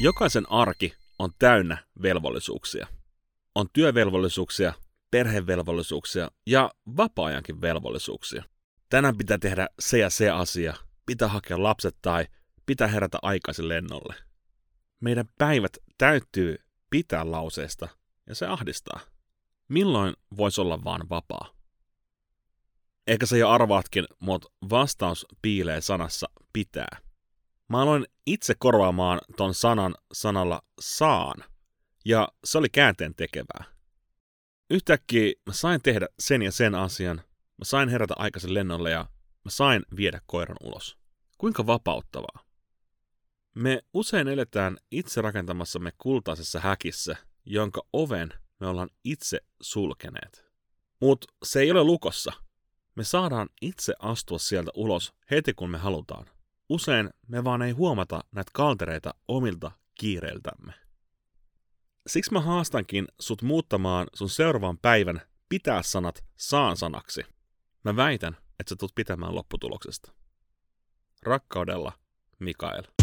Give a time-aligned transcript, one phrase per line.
[0.00, 2.86] Jokaisen arki on täynnä velvollisuuksia.
[3.54, 4.72] On työvelvollisuuksia,
[5.10, 8.44] perhevelvollisuuksia ja vapaa-ajankin velvollisuuksia.
[8.88, 10.74] Tänään pitää tehdä se ja se asia,
[11.06, 12.26] pitää hakea lapset tai
[12.66, 14.14] pitää herätä aikaisin lennolle.
[15.00, 16.56] Meidän päivät täytyy
[16.90, 17.88] pitää lauseesta
[18.26, 19.00] ja se ahdistaa.
[19.68, 21.54] Milloin voisi olla vaan vapaa?
[23.06, 27.07] Ehkä sä jo arvaatkin, mutta vastaus piilee sanassa pitää.
[27.68, 31.44] Mä aloin itse korvaamaan ton sanan sanalla saan,
[32.04, 33.64] ja se oli käänteen tekevää.
[34.70, 37.16] Yhtäkkiä mä sain tehdä sen ja sen asian,
[37.58, 39.06] mä sain herätä aikaisen lennolle ja
[39.44, 40.98] mä sain viedä koiran ulos.
[41.38, 42.44] Kuinka vapauttavaa.
[43.54, 50.44] Me usein eletään itse rakentamassamme kultaisessa häkissä, jonka oven me ollaan itse sulkeneet.
[51.00, 52.32] Mutta se ei ole lukossa.
[52.94, 56.37] Me saadaan itse astua sieltä ulos heti kun me halutaan.
[56.68, 60.72] Usein me vaan ei huomata näitä kaltereita omilta kiireiltämme.
[62.06, 67.22] Siksi mä haastankin sut muuttamaan sun seuraavan päivän pitää sanat saan sanaksi.
[67.84, 70.12] Mä väitän, että sä tulet pitämään lopputuloksesta.
[71.22, 71.92] Rakkaudella,
[72.38, 72.97] Mikael.